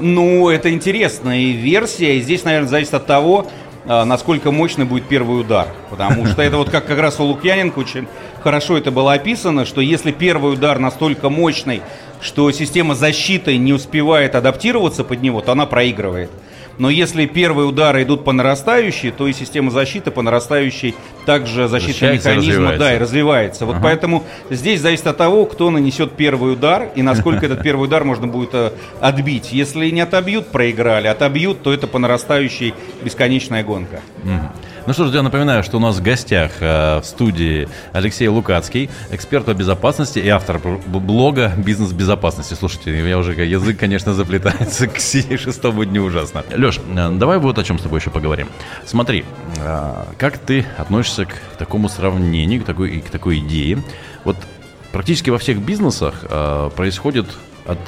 Ну, 0.00 0.48
это 0.48 0.72
интересная 0.72 1.52
версия, 1.52 2.16
и 2.16 2.20
здесь, 2.22 2.44
наверное, 2.44 2.68
зависит 2.68 2.94
от 2.94 3.06
того, 3.06 3.46
насколько 3.84 4.50
мощный 4.50 4.84
будет 4.84 5.08
первый 5.08 5.40
удар. 5.40 5.68
Потому 5.90 6.26
что 6.26 6.42
это 6.42 6.56
вот 6.56 6.70
как, 6.70 6.86
как 6.86 6.98
раз 6.98 7.18
у 7.20 7.24
Лукьяненко 7.24 7.78
очень 7.78 8.06
хорошо 8.42 8.76
это 8.76 8.90
было 8.90 9.14
описано, 9.14 9.64
что 9.64 9.80
если 9.80 10.12
первый 10.12 10.54
удар 10.54 10.78
настолько 10.78 11.28
мощный, 11.28 11.82
что 12.20 12.50
система 12.52 12.94
защиты 12.94 13.56
не 13.56 13.72
успевает 13.72 14.34
адаптироваться 14.34 15.04
под 15.04 15.22
него, 15.22 15.40
то 15.40 15.52
она 15.52 15.66
проигрывает. 15.66 16.30
Но 16.78 16.90
если 16.90 17.26
первые 17.26 17.66
удары 17.66 18.02
идут 18.02 18.24
по 18.24 18.32
нарастающей, 18.32 19.10
то 19.10 19.26
и 19.26 19.32
система 19.32 19.70
защиты 19.70 20.10
по 20.10 20.22
нарастающей 20.22 20.94
также 21.26 21.68
защитный 21.68 22.14
механизм 22.14 22.68
да, 22.78 22.94
и 22.94 22.98
развивается. 22.98 23.66
Вот 23.66 23.76
ага. 23.76 23.84
поэтому 23.84 24.24
здесь 24.50 24.80
зависит 24.80 25.06
от 25.06 25.16
того, 25.16 25.46
кто 25.46 25.70
нанесет 25.70 26.12
первый 26.12 26.54
удар 26.54 26.88
и 26.94 27.02
насколько 27.02 27.46
этот 27.46 27.62
первый 27.62 27.84
удар 27.84 28.04
можно 28.04 28.26
будет 28.26 28.50
э, 28.54 28.72
отбить. 29.00 29.52
Если 29.52 29.90
не 29.90 30.00
отобьют, 30.00 30.48
проиграли. 30.48 31.06
Отобьют, 31.06 31.62
то 31.62 31.72
это 31.72 31.86
по 31.86 31.98
нарастающей 31.98 32.74
бесконечная 33.02 33.62
гонка. 33.62 34.00
Ну 34.84 34.92
что 34.94 35.06
ж, 35.06 35.14
я 35.14 35.22
напоминаю, 35.22 35.62
что 35.62 35.76
у 35.76 35.80
нас 35.80 35.98
в 35.98 36.02
гостях 36.02 36.50
э, 36.58 36.98
в 36.98 37.04
студии 37.04 37.68
Алексей 37.92 38.26
Лукацкий, 38.26 38.90
эксперт 39.12 39.44
по 39.44 39.54
безопасности 39.54 40.18
и 40.18 40.28
автор 40.28 40.58
блога 40.58 41.52
«Бизнес 41.56 41.92
безопасности». 41.92 42.54
Слушайте, 42.54 43.08
я 43.08 43.16
уже 43.16 43.32
язык, 43.32 43.78
конечно, 43.78 44.12
заплетается 44.12 44.88
к 44.88 44.98
шестому 44.98 45.84
дню 45.84 46.02
ужасно. 46.02 46.42
Леш, 46.50 46.80
э, 46.80 47.10
давай 47.12 47.38
вот 47.38 47.58
о 47.58 47.64
чем 47.64 47.78
с 47.78 47.82
тобой 47.82 48.00
еще 48.00 48.10
поговорим. 48.10 48.48
Смотри, 48.84 49.24
э, 49.58 50.04
как 50.18 50.38
ты 50.38 50.66
относишься 50.76 51.26
к 51.26 51.34
такому 51.58 51.88
сравнению, 51.88 52.60
к 52.62 52.64
такой, 52.64 53.00
к 53.00 53.08
такой 53.08 53.38
идее? 53.38 53.78
Вот 54.24 54.36
практически 54.90 55.30
во 55.30 55.38
всех 55.38 55.58
бизнесах 55.58 56.24
э, 56.28 56.70
происходит 56.74 57.26
от 57.66 57.78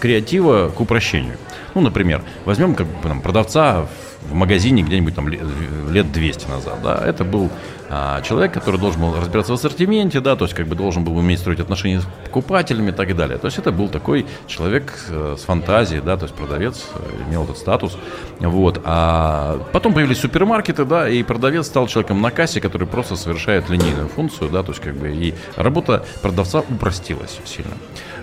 креатива 0.00 0.70
к 0.70 0.80
упрощению. 0.80 1.36
Ну, 1.74 1.82
например, 1.82 2.22
возьмем 2.46 2.74
как 2.74 2.86
бы, 2.86 2.92
там, 3.02 3.20
продавца 3.20 3.82
в 3.82 4.07
магазине 4.30 4.82
где-нибудь 4.82 5.14
там 5.14 5.28
лет 5.28 6.12
200 6.12 6.48
назад, 6.48 6.82
да, 6.82 6.96
это 7.04 7.24
был 7.24 7.50
а, 7.90 8.20
человек, 8.20 8.52
который 8.52 8.78
должен 8.78 9.00
был 9.00 9.16
разбираться 9.16 9.52
в 9.52 9.54
ассортименте, 9.54 10.20
да, 10.20 10.36
то 10.36 10.44
есть 10.44 10.54
как 10.54 10.66
бы 10.66 10.74
должен 10.74 11.04
был 11.04 11.16
уметь 11.16 11.38
строить 11.38 11.60
отношения 11.60 12.00
с 12.00 12.04
покупателями 12.26 12.90
и 12.90 12.92
так 12.92 13.16
далее. 13.16 13.38
То 13.38 13.46
есть 13.46 13.58
это 13.58 13.72
был 13.72 13.88
такой 13.88 14.26
человек 14.46 14.92
э, 15.08 15.36
с 15.38 15.42
фантазией, 15.42 16.02
да, 16.02 16.18
то 16.18 16.24
есть 16.24 16.34
продавец 16.34 16.86
э, 16.94 16.98
имел 17.28 17.44
этот 17.44 17.56
статус, 17.56 17.96
вот. 18.40 18.82
А 18.84 19.58
потом 19.72 19.94
появились 19.94 20.18
супермаркеты, 20.18 20.84
да, 20.84 21.08
и 21.08 21.22
продавец 21.22 21.66
стал 21.66 21.86
человеком 21.86 22.20
на 22.20 22.30
кассе, 22.30 22.60
который 22.60 22.86
просто 22.86 23.16
совершает 23.16 23.70
линейную 23.70 24.08
функцию, 24.08 24.50
да, 24.50 24.62
то 24.62 24.72
есть 24.72 24.82
как 24.82 24.94
бы 24.94 25.10
и 25.10 25.34
работа 25.56 26.04
продавца 26.20 26.60
упростилась 26.60 27.38
сильно. 27.46 27.74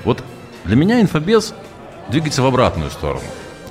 Вот 0.04 0.24
для 0.66 0.76
меня 0.76 1.02
инфобез 1.02 1.56
двигается 2.10 2.44
в 2.44 2.46
обратную 2.46 2.92
сторону. 2.92 3.26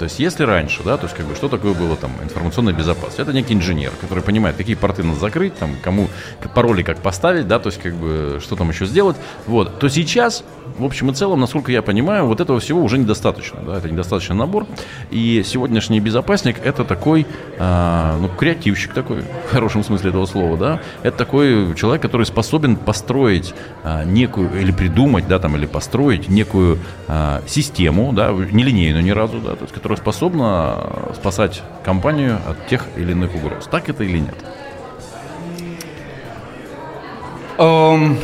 То 0.05 0.07
есть 0.07 0.19
если 0.19 0.43
раньше, 0.45 0.83
да, 0.83 0.99
то 0.99 1.05
есть 1.05 1.17
как 1.17 1.25
бы 1.25 1.35
что 1.35 1.49
такое 1.49 1.73
было 1.73 1.97
там 1.97 2.13
информационная 2.23 2.75
безопасность? 2.75 3.19
Это 3.21 3.33
некий 3.33 3.55
инженер, 3.55 3.91
который 4.03 4.23
понимает, 4.23 4.55
какие 4.55 4.77
порты 4.77 5.03
надо 5.03 5.19
закрыть, 5.19 5.57
там, 5.57 5.77
кому 5.83 6.11
пароли 6.55 6.83
как 6.83 6.99
поставить, 6.99 7.49
да, 7.49 7.59
то 7.59 7.71
есть 7.71 7.81
как 7.81 7.95
бы 7.95 8.39
что 8.43 8.55
там 8.55 8.69
еще 8.69 8.85
сделать. 8.85 9.17
Вот, 9.47 9.79
то 9.79 9.89
сейчас, 9.89 10.45
в 10.79 10.85
общем 10.85 11.11
и 11.11 11.15
целом, 11.15 11.41
насколько 11.41 11.71
я 11.71 11.83
понимаю, 11.83 12.27
вот 12.27 12.41
этого 12.41 12.61
всего 12.61 12.83
уже 12.83 12.99
недостаточно, 12.99 13.61
да, 13.65 13.79
это 13.79 13.91
недостаточный 13.91 14.37
набор. 14.37 14.67
И 15.11 15.43
сегодняшний 15.45 16.01
безопасник 16.01 16.57
это 16.65 16.85
такой, 16.85 17.27
а, 17.59 18.19
ну, 18.21 18.29
креативщик 18.29 18.93
такой, 18.93 19.23
в 19.49 19.51
хорошем 19.51 19.85
смысле 19.85 20.11
этого 20.11 20.27
слова, 20.27 20.57
да. 20.57 20.81
Это 21.03 21.17
такой 21.17 21.75
человек, 21.77 22.03
который 22.03 22.27
способен 22.27 22.77
построить 22.77 23.55
а, 23.83 24.05
некую, 24.05 24.61
или 24.61 24.73
придумать, 24.73 25.29
да, 25.29 25.39
там, 25.39 25.57
или 25.57 25.67
построить 25.67 26.29
некую 26.29 26.79
а, 27.09 27.43
систему, 27.47 28.13
да, 28.13 28.33
нелинейную 28.33 29.05
ни 29.05 29.11
разу, 29.11 29.39
да, 29.39 29.55
то 29.55 29.63
есть, 29.63 29.73
которая 29.73 29.99
способна 29.99 31.13
спасать 31.15 31.63
компанию 31.85 32.39
от 32.49 32.67
тех 32.67 32.87
или 32.97 33.13
иных 33.13 33.35
угроз. 33.35 33.67
Так 33.71 33.89
это 33.89 34.05
или 34.05 34.19
нет? 34.19 34.35
Эм, 37.59 38.19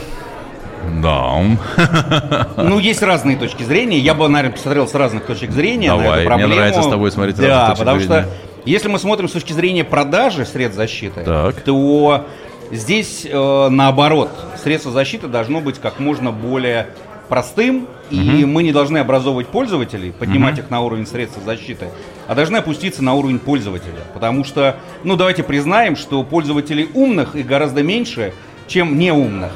Да. 1.02 1.42
Ну, 2.56 2.78
есть 2.78 3.02
разные 3.02 3.36
точки 3.36 3.62
зрения. 3.62 3.98
Я 3.98 4.14
бы, 4.14 4.28
наверное, 4.28 4.54
посмотрел 4.56 4.86
с 4.88 4.94
разных 4.94 5.24
точек 5.24 5.50
зрения 5.50 5.90
на 5.92 5.98
Давай, 6.02 6.08
эту 6.08 6.18
мне 6.20 6.26
проблему. 6.28 6.54
нравится 6.54 6.82
с 6.82 6.88
тобой 6.88 7.10
смотреть 7.10 7.36
с 7.36 7.40
разных 7.40 7.56
Да, 7.58 7.66
точек 7.68 7.78
потому 7.78 8.00
зрения. 8.00 8.22
что 8.22 8.28
если 8.64 8.88
мы 8.88 8.98
смотрим 8.98 9.28
с 9.28 9.32
точки 9.32 9.52
зрения 9.52 9.84
продажи 9.84 10.44
средств 10.44 10.76
защиты, 10.76 11.22
Так. 11.24 11.60
то 11.62 12.26
здесь 12.70 13.26
э, 13.30 13.68
наоборот, 13.70 14.30
средство 14.62 14.92
защиты 14.92 15.26
должно 15.28 15.60
быть 15.60 15.78
как 15.78 15.98
можно 15.98 16.30
более 16.32 16.88
простым, 17.28 17.86
и 18.10 18.44
мы 18.44 18.64
не 18.64 18.72
должны 18.72 18.98
образовывать 18.98 19.46
пользователей, 19.46 20.10
поднимать 20.12 20.58
их 20.58 20.68
на 20.68 20.80
уровень 20.80 21.06
средств 21.06 21.38
защиты, 21.44 21.86
а 22.26 22.34
должны 22.34 22.56
опуститься 22.56 23.04
на 23.04 23.14
уровень 23.14 23.38
пользователя. 23.38 24.00
Потому 24.12 24.42
что, 24.44 24.76
ну 25.04 25.14
давайте 25.16 25.44
признаем, 25.44 25.94
что 25.94 26.22
пользователей 26.24 26.88
умных 26.92 27.36
их 27.36 27.46
гораздо 27.46 27.82
меньше, 27.84 28.32
чем 28.66 28.98
неумных. 28.98 29.52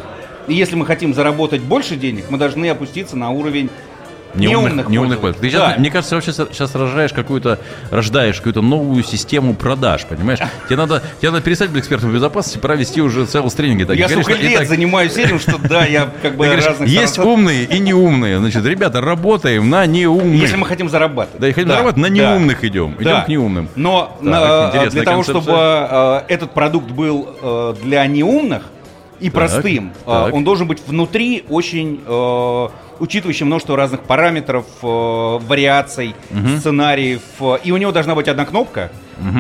И 0.49 0.55
если 0.55 0.77
мы 0.77 0.87
хотим 0.87 1.15
заработать 1.15 1.61
больше 1.63 1.97
денег, 1.97 2.27
мы 2.31 2.39
должны 2.39 2.69
опуститься 2.69 3.17
на 3.17 3.31
уровень 3.31 3.71
неумных, 4.35 4.89
неумных 4.89 5.21
пользователей. 5.21 5.51
Ты 5.51 5.57
сейчас, 5.57 5.75
Да. 5.75 5.79
мне 5.79 5.93
кажется, 5.93 6.17
вообще 6.17 6.33
сейчас 6.33 6.75
рожаешь 6.75 7.13
какую-то, 7.13 7.61
рождаешь 7.93 8.39
какую-то 8.39 8.63
новую 8.63 9.05
систему 9.05 9.55
продаж, 9.55 10.07
понимаешь? 10.07 10.41
Тебе 10.67 10.77
надо, 10.77 11.03
тебе 11.21 11.31
надо 11.31 11.41
перестать 11.45 11.71
быть 11.71 11.83
экспертом 11.83 12.13
безопасности, 12.13 12.59
пора 12.59 12.75
вести 12.75 13.01
уже 13.01 13.27
целый 13.27 13.49
тренинги. 13.53 13.87
Я 13.97 14.09
сколько 14.09 14.33
лет 14.33 14.67
занимаюсь 14.67 15.17
этим, 15.17 15.39
что 15.39 15.57
да, 15.59 15.85
я 15.85 16.11
как 16.21 16.35
бы 16.35 16.47
говоришь, 16.47 16.67
разных 16.67 16.89
есть 16.89 17.15
сторон- 17.15 17.35
умные 17.35 17.63
и 17.65 17.79
неумные. 17.79 18.39
Значит, 18.41 18.65
ребята, 18.67 19.01
работаем 19.01 19.71
на 19.71 19.87
неумных. 19.87 20.41
Если 20.43 20.57
мы 20.57 20.67
хотим 20.67 20.89
зарабатывать. 20.89 21.41
Да, 21.41 21.49
и 21.49 21.53
хотим 21.53 21.69
зарабатывать, 21.69 21.97
на 22.11 22.13
неумных 22.13 22.65
идем. 22.65 22.97
Идем 22.99 23.23
к 23.23 23.29
неумным. 23.29 23.69
Но 23.77 24.17
Так, 24.21 24.23
на- 24.25 24.67
интересная 24.67 24.91
для 24.91 25.03
того, 25.05 25.17
концепция. 25.23 25.43
чтобы 25.43 25.59
э, 25.59 26.21
этот 26.35 26.51
продукт 26.51 26.91
был 26.91 27.29
э, 27.41 27.75
для 27.85 28.05
неумных 28.09 28.65
и 29.21 29.31
простым, 29.31 29.93
э, 30.07 30.11
так. 30.11 30.35
он 30.35 30.45
должен 30.45 30.67
быть 30.67 30.83
внутри 30.87 31.45
очень 31.49 32.01
э, 32.07 32.69
учитывающий 32.99 33.47
множество 33.47 33.77
разных 33.77 34.03
параметров, 34.03 34.67
э, 34.83 34.87
вариаций, 34.87 36.15
сценариев. 36.59 37.23
э, 37.41 37.59
и 37.65 37.73
у 37.73 37.77
него 37.77 37.93
должна 37.93 38.15
быть 38.15 38.29
одна 38.29 38.45
кнопка 38.45 38.91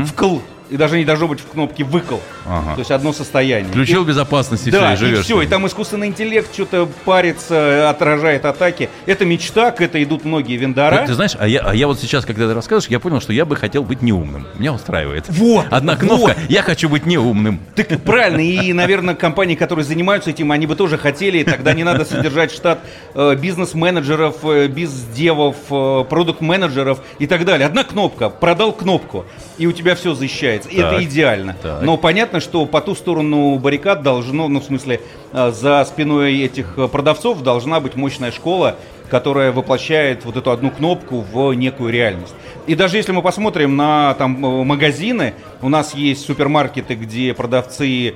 вкл. 0.06 0.38
И 0.74 0.76
даже 0.76 0.98
не 0.98 1.04
должно 1.04 1.28
быть 1.28 1.38
в 1.38 1.46
кнопке 1.46 1.84
выкл. 1.84 2.16
Ага. 2.44 2.74
То 2.74 2.80
есть 2.80 2.90
одно 2.90 3.12
состояние. 3.12 3.70
Включил 3.70 4.02
И- 4.02 4.08
безопасность 4.08 4.66
и 4.66 4.72
да, 4.72 4.96
все, 4.96 5.04
и 5.06 5.08
и 5.08 5.10
живешь. 5.12 5.24
все, 5.24 5.40
и 5.40 5.46
там 5.46 5.64
искусственный 5.68 6.08
интеллект 6.08 6.52
что-то 6.52 6.88
парится, 7.04 7.88
отражает 7.88 8.44
атаки. 8.44 8.90
Это 9.06 9.24
мечта, 9.24 9.70
к 9.70 9.80
этой 9.80 10.02
идут 10.02 10.24
многие 10.24 10.56
вендора. 10.56 11.02
Ты, 11.02 11.06
ты 11.06 11.14
знаешь, 11.14 11.36
а 11.38 11.46
я, 11.46 11.60
а 11.60 11.72
я 11.76 11.86
вот 11.86 12.00
сейчас, 12.00 12.24
когда 12.26 12.48
ты 12.48 12.54
рассказываешь, 12.54 12.90
я 12.90 12.98
понял, 12.98 13.20
что 13.20 13.32
я 13.32 13.44
бы 13.44 13.54
хотел 13.54 13.84
быть 13.84 14.02
неумным. 14.02 14.48
Меня 14.58 14.72
устраивает. 14.72 15.26
Вот, 15.28 15.66
Одна 15.70 15.94
кнопка, 15.94 16.34
я 16.48 16.62
хочу 16.62 16.88
быть 16.88 17.06
неумным. 17.06 17.60
Так 17.76 18.00
правильно, 18.02 18.40
и, 18.40 18.72
наверное, 18.72 19.14
компании, 19.14 19.54
которые 19.54 19.84
занимаются 19.84 20.30
этим, 20.30 20.50
они 20.50 20.66
бы 20.66 20.74
тоже 20.74 20.98
хотели, 20.98 21.44
тогда 21.44 21.72
не 21.72 21.84
надо 21.84 22.04
содержать 22.04 22.50
штат 22.50 22.80
э, 23.14 23.36
бизнес-менеджеров, 23.36 24.38
э, 24.42 24.66
бизнес-девов, 24.66 25.54
э, 25.70 26.04
продукт-менеджеров 26.10 26.98
и 27.20 27.28
так 27.28 27.44
далее. 27.44 27.64
Одна 27.66 27.84
кнопка, 27.84 28.28
продал 28.28 28.72
кнопку, 28.72 29.24
и 29.56 29.68
у 29.68 29.72
тебя 29.72 29.94
все 29.94 30.14
защищается. 30.14 30.63
И 30.70 30.76
Так, 30.76 30.92
это 30.92 31.04
идеально. 31.04 31.56
так. 31.60 31.82
Но 31.82 31.96
понятно, 31.96 32.40
что 32.40 32.66
по 32.66 32.80
ту 32.80 32.94
сторону 32.94 33.58
баррикад 33.58 34.02
должно, 34.02 34.48
ну, 34.48 34.60
в 34.60 34.64
смысле, 34.64 35.00
э, 35.32 35.50
за 35.50 35.84
спиной 35.84 36.40
этих 36.42 36.78
э, 36.78 36.88
продавцов 36.88 37.42
должна 37.42 37.80
быть 37.80 37.96
мощная 37.96 38.30
школа, 38.30 38.76
которая 39.10 39.52
воплощает 39.52 40.24
вот 40.24 40.36
эту 40.36 40.50
одну 40.50 40.70
кнопку 40.70 41.20
в 41.20 41.52
некую 41.54 41.92
реальность. 41.92 42.34
И 42.66 42.74
даже 42.74 42.96
если 42.96 43.12
мы 43.12 43.22
посмотрим 43.22 43.76
на 43.76 44.14
там 44.14 44.44
э, 44.44 44.64
магазины, 44.64 45.34
у 45.62 45.68
нас 45.68 45.94
есть 45.94 46.24
супермаркеты, 46.24 46.94
где 46.94 47.34
продавцы 47.34 48.14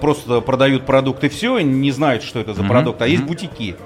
просто 0.00 0.42
продают 0.42 0.84
продукты 0.84 1.30
все, 1.30 1.58
не 1.60 1.90
знают, 1.90 2.22
что 2.22 2.38
это 2.38 2.52
за 2.52 2.62
продукт, 2.64 3.00
а 3.00 3.06
есть 3.06 3.22
бутики 3.22 3.76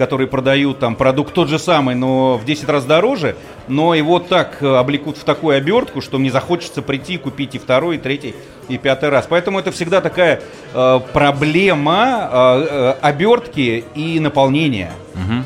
которые 0.00 0.28
продают 0.28 0.78
там 0.78 0.96
продукт 0.96 1.34
тот 1.34 1.50
же 1.50 1.58
самый, 1.58 1.94
но 1.94 2.38
в 2.38 2.46
10 2.46 2.66
раз 2.70 2.86
дороже, 2.86 3.36
но 3.68 3.94
его 3.94 4.18
так 4.18 4.62
э, 4.62 4.76
облекут 4.76 5.18
в 5.18 5.24
такую 5.24 5.58
обертку, 5.58 6.00
что 6.00 6.18
мне 6.18 6.30
захочется 6.30 6.80
прийти 6.80 7.14
и 7.14 7.18
купить 7.18 7.54
и 7.54 7.58
второй, 7.58 7.96
и 7.96 7.98
третий, 7.98 8.34
и 8.70 8.78
пятый 8.78 9.10
раз. 9.10 9.26
Поэтому 9.28 9.58
это 9.58 9.72
всегда 9.72 10.00
такая 10.00 10.40
э, 10.72 11.00
проблема 11.12 12.30
э, 12.32 12.66
э, 12.70 12.94
обертки 13.02 13.84
и 13.94 14.20
наполнения. 14.20 14.90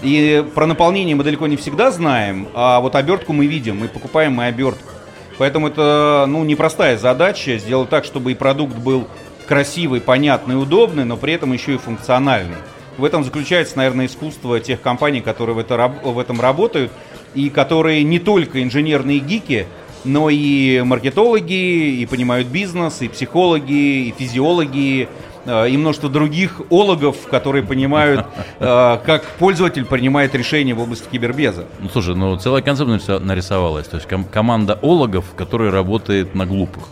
И 0.04 0.44
про 0.54 0.66
наполнение 0.66 1.16
мы 1.16 1.24
далеко 1.24 1.48
не 1.48 1.56
всегда 1.56 1.90
знаем, 1.90 2.46
а 2.54 2.78
вот 2.78 2.94
обертку 2.94 3.32
мы 3.32 3.46
видим, 3.46 3.80
мы 3.80 3.88
покупаем 3.88 4.34
мы 4.34 4.44
обертку. 4.46 4.88
Поэтому 5.36 5.66
это 5.66 6.26
ну, 6.28 6.44
непростая 6.44 6.96
задача 6.96 7.58
сделать 7.58 7.90
так, 7.90 8.04
чтобы 8.04 8.30
и 8.30 8.34
продукт 8.36 8.76
был 8.76 9.08
красивый, 9.48 10.00
понятный, 10.00 10.54
удобный, 10.62 11.04
но 11.04 11.16
при 11.16 11.32
этом 11.32 11.52
еще 11.52 11.74
и 11.74 11.76
функциональный. 11.76 12.54
В 12.96 13.04
этом 13.04 13.24
заключается, 13.24 13.76
наверное, 13.76 14.06
искусство 14.06 14.60
тех 14.60 14.80
компаний, 14.80 15.20
которые 15.20 15.56
в, 15.56 15.58
это, 15.58 15.92
в 16.02 16.18
этом 16.18 16.40
работают, 16.40 16.92
и 17.34 17.50
которые 17.50 18.04
не 18.04 18.18
только 18.18 18.62
инженерные 18.62 19.18
гики, 19.18 19.66
но 20.04 20.30
и 20.30 20.82
маркетологи, 20.82 22.00
и 22.00 22.06
понимают 22.06 22.48
бизнес, 22.48 23.02
и 23.02 23.08
психологи, 23.08 24.08
и 24.08 24.14
физиологи, 24.16 25.08
э, 25.46 25.68
и 25.70 25.76
множество 25.76 26.08
других 26.08 26.60
ологов, 26.70 27.16
которые 27.28 27.64
понимают, 27.64 28.26
э, 28.60 28.98
как 29.04 29.24
пользователь 29.38 29.84
принимает 29.84 30.34
решения 30.34 30.74
в 30.74 30.80
области 30.80 31.08
кибербеза. 31.10 31.64
Ну, 31.80 31.88
слушай, 31.88 32.14
ну 32.14 32.36
целая 32.36 32.62
концепция 32.62 33.18
нарисовалась. 33.18 33.88
То 33.88 33.96
есть 33.96 34.06
ком- 34.08 34.24
команда 34.24 34.78
ологов, 34.82 35.24
которая 35.36 35.70
работает 35.70 36.34
на 36.34 36.46
глупых. 36.46 36.84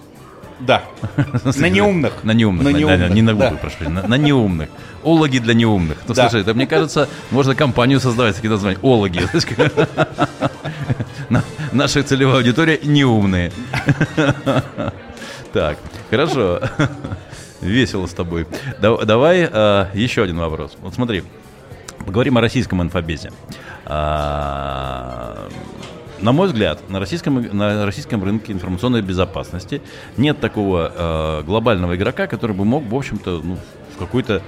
Да. 0.67 0.83
На 1.57 1.69
неумных. 1.69 2.13
На 2.25 2.33
неумных. 2.33 2.65
На 2.65 3.09
не 3.09 3.23
на 3.23 3.35
глупых, 3.35 3.61
прошу 3.61 3.91
на, 3.91 4.17
неумных. 4.17 4.69
Ологи 5.05 5.39
для 5.39 5.55
неумных. 5.55 5.99
Ну, 6.07 6.15
слушай, 6.15 6.41
это, 6.43 6.55
мне 6.55 6.67
кажется, 6.67 7.09
можно 7.31 7.55
компанию 7.55 8.01
создавать, 8.01 8.37
такие 8.37 8.51
названия. 8.51 8.79
Ологи. 8.83 9.21
Наша 11.73 12.03
целевая 12.03 12.37
аудитория 12.37 12.79
неумные. 12.83 13.53
Так, 15.53 15.77
хорошо. 16.09 16.61
Весело 17.61 18.07
с 18.07 18.13
тобой. 18.15 18.47
Да- 18.81 18.97
Давай 19.05 19.47
э, 19.53 19.87
еще 19.93 20.23
один 20.23 20.39
вопрос. 20.39 20.79
Вот 20.81 20.95
смотри, 20.95 21.25
поговорим 22.07 22.39
о 22.39 22.41
российском 22.41 22.81
инфобезе. 22.81 23.31
На 26.23 26.31
мой 26.31 26.47
взгляд, 26.47 26.89
на 26.89 27.01
российском, 27.01 27.43
на 27.57 27.85
российском 27.85 28.23
рынке 28.23 28.53
информационной 28.53 29.03
безопасности 29.03 29.83
нет 30.17 30.39
такого 30.39 30.93
э, 30.95 31.43
глобального 31.43 31.97
игрока, 31.97 32.29
который 32.29 32.55
бы 32.55 32.65
мог, 32.65 32.85
в 32.85 32.95
общем-то, 32.95 33.41
ну, 33.43 33.59
в 33.97 33.99
какой-то 33.99 34.41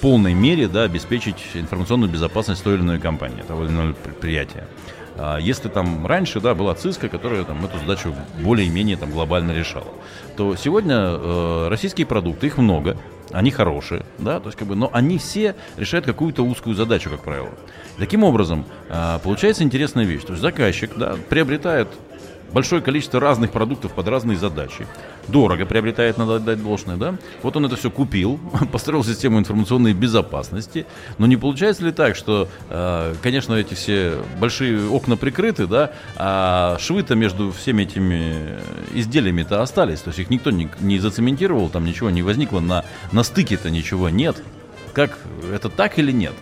полной 0.00 0.34
мере 0.34 0.66
да, 0.66 0.82
обеспечить 0.82 1.36
информационную 1.54 2.10
безопасность 2.10 2.64
той 2.64 2.74
или 2.74 2.82
иной 2.82 2.98
компании, 2.98 3.42
того 3.46 3.64
или 3.64 3.70
иного 3.70 3.92
предприятия. 3.92 4.66
А 5.16 5.38
Если 5.38 5.68
там 5.68 6.04
раньше 6.04 6.40
да, 6.40 6.54
была 6.54 6.74
ЦИСКа, 6.74 7.08
которая 7.08 7.44
там, 7.44 7.64
эту 7.64 7.78
задачу 7.78 8.12
более-менее 8.40 8.96
там, 8.96 9.12
глобально 9.12 9.52
решала, 9.52 9.92
то 10.36 10.56
сегодня 10.56 10.96
э, 10.96 11.68
российские 11.68 12.08
продукты, 12.08 12.48
их 12.48 12.58
много, 12.58 12.96
они 13.32 13.50
хорошие, 13.50 14.04
да, 14.18 14.40
то 14.40 14.46
есть 14.46 14.58
как 14.58 14.68
бы, 14.68 14.74
но 14.74 14.90
они 14.92 15.18
все 15.18 15.54
решают 15.76 16.06
какую-то 16.06 16.42
узкую 16.44 16.74
задачу, 16.74 17.10
как 17.10 17.22
правило. 17.22 17.50
Таким 17.98 18.24
образом, 18.24 18.64
э, 18.88 19.18
получается 19.22 19.62
интересная 19.62 20.04
вещь, 20.04 20.22
то 20.22 20.32
есть 20.32 20.42
заказчик, 20.42 20.90
да, 20.96 21.16
приобретает 21.28 21.88
большое 22.52 22.82
количество 22.82 23.20
разных 23.20 23.52
продуктов 23.52 23.92
под 23.92 24.08
разные 24.08 24.36
задачи, 24.36 24.86
дорого 25.28 25.66
приобретает, 25.66 26.18
надо 26.18 26.36
отдать 26.36 26.62
должное, 26.62 26.96
да, 26.96 27.16
вот 27.42 27.56
он 27.56 27.66
это 27.66 27.76
все 27.76 27.90
купил, 27.90 28.40
построил 28.72 29.04
систему 29.04 29.38
информационной 29.38 29.92
безопасности, 29.92 30.86
но 31.18 31.26
не 31.26 31.36
получается 31.36 31.84
ли 31.84 31.92
так, 31.92 32.16
что, 32.16 32.48
э, 32.68 33.14
конечно, 33.22 33.54
эти 33.54 33.74
все 33.74 34.14
большие 34.38 34.88
окна 34.88 35.16
прикрыты, 35.16 35.66
да, 35.66 35.92
а 36.16 36.76
швы-то 36.78 37.14
между 37.14 37.52
всеми 37.52 37.82
этими 37.82 38.58
изделиями-то 38.94 39.62
остались, 39.62 40.00
то 40.00 40.08
есть 40.08 40.20
их 40.20 40.30
никто 40.30 40.50
не, 40.50 40.68
не 40.80 40.98
зацементировал, 40.98 41.68
там 41.68 41.84
ничего 41.84 42.10
не 42.10 42.22
возникло, 42.22 42.60
на, 42.60 42.84
на 43.12 43.22
стыке-то 43.22 43.70
ничего 43.70 44.08
нет. 44.08 44.42
Как, 44.92 45.18
это 45.52 45.68
так 45.68 45.98
или 45.98 46.10
нет? 46.10 46.34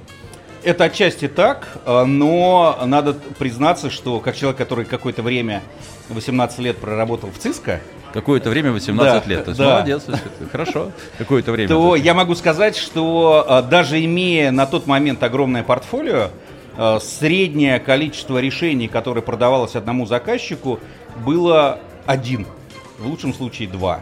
Это 0.62 0.84
отчасти 0.84 1.28
так, 1.28 1.68
э, 1.84 2.04
но 2.04 2.78
надо 2.84 3.14
признаться, 3.14 3.90
что 3.90 4.20
как 4.20 4.36
человек, 4.36 4.58
который 4.58 4.84
какое-то 4.84 5.22
время, 5.22 5.62
18 6.08 6.58
лет 6.60 6.78
проработал 6.78 7.30
в 7.30 7.38
ЦИСКО, 7.38 7.80
Какое-то 8.12 8.48
время 8.50 8.72
18 8.72 9.22
Да, 9.22 9.30
лет. 9.30 9.44
То 9.44 9.50
есть 9.50 9.58
да. 9.58 9.70
молодец. 9.70 10.06
Хорошо. 10.50 10.92
Какое-то 11.18 11.52
время. 11.52 11.68
то 11.68 11.94
я 11.94 12.14
могу 12.14 12.34
сказать, 12.34 12.76
что 12.76 13.44
э, 13.46 13.62
даже 13.68 14.02
имея 14.04 14.50
на 14.50 14.66
тот 14.66 14.86
момент 14.86 15.22
огромное 15.22 15.62
портфолио, 15.62 16.30
э, 16.76 16.98
среднее 17.02 17.78
количество 17.78 18.38
решений, 18.38 18.88
которое 18.88 19.20
продавалось 19.20 19.76
одному 19.76 20.06
заказчику, 20.06 20.80
было 21.24 21.80
один, 22.06 22.46
в 22.98 23.06
лучшем 23.06 23.34
случае 23.34 23.68
два. 23.68 24.00